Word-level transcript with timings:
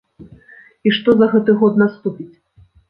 І 0.89 0.95
што 0.99 1.15
за 1.21 1.31
гэты 1.35 1.51
год 1.61 1.73
наступіць? 1.85 2.33